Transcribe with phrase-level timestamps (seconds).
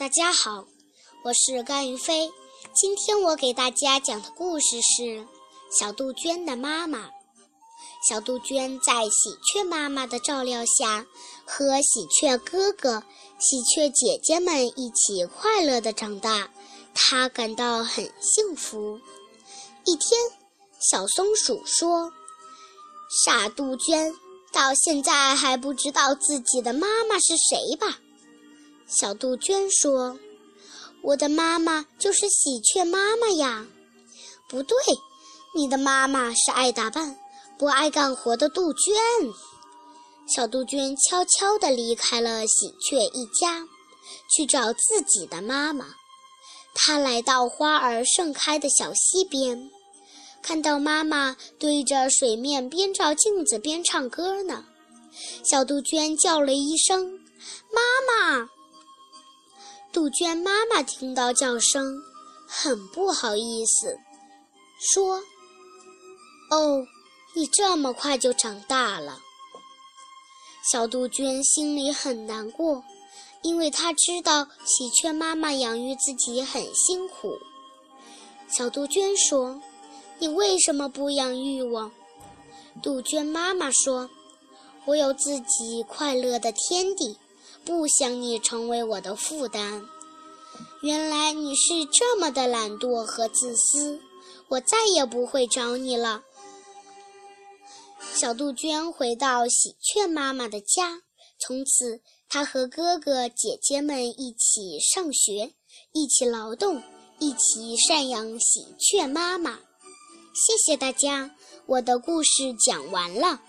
[0.00, 0.64] 大家好，
[1.24, 2.32] 我是甘云飞。
[2.74, 5.28] 今天我给大家讲的故事是
[5.78, 7.10] 小杜鹃的妈妈。
[8.08, 11.04] 小杜鹃在喜鹊妈妈的照料下，
[11.44, 13.02] 和喜鹊哥哥、
[13.38, 16.48] 喜鹊姐姐们一起快乐的长大，
[16.94, 18.98] 她感到很幸福。
[19.84, 20.18] 一天，
[20.80, 22.10] 小松鼠说
[23.26, 24.14] ：“傻杜鹃，
[24.50, 27.98] 到现在还不知道自己的妈妈是谁吧？”
[28.90, 30.18] 小杜鹃说
[31.02, 33.64] ：“我的妈妈就是喜鹊妈妈呀。”
[34.48, 34.76] 不对，
[35.54, 37.16] 你的妈妈是爱打扮、
[37.56, 38.94] 不爱干活的杜鹃。
[40.26, 43.64] 小杜鹃悄悄地离开了喜鹊一家，
[44.34, 45.86] 去找自己的妈妈。
[46.74, 49.70] 它来到花儿盛开的小溪边，
[50.42, 54.64] 看到妈妈对着水面边照镜子边唱歌呢。
[55.44, 57.20] 小杜鹃叫了一声
[57.72, 58.48] ：“妈妈！”
[59.92, 62.00] 杜鹃妈妈听到叫声，
[62.46, 63.98] 很不好意思，
[64.94, 65.20] 说
[66.52, 66.86] ：“哦，
[67.34, 69.18] 你这么快就长大了。”
[70.70, 72.84] 小杜鹃心里很难过，
[73.42, 77.38] 因为她知道喜鹊妈妈养育自己很辛苦。
[78.56, 79.60] 小杜鹃说
[80.20, 81.90] ：“你为什么不养育我？”
[82.80, 84.08] 杜鹃妈妈说
[84.86, 87.18] ：“我有自己快乐的天地。”
[87.70, 89.86] 不想你成为我的负担。
[90.82, 94.00] 原来你是这么的懒惰和自私，
[94.48, 96.24] 我再也不会找你了。
[98.12, 101.02] 小杜鹃回到喜鹊妈妈的家，
[101.38, 105.54] 从此她和哥哥姐姐们一起上学，
[105.92, 106.82] 一起劳动，
[107.20, 109.60] 一起赡养喜鹊妈妈。
[110.34, 113.40] 谢谢大家，我的故事讲完了。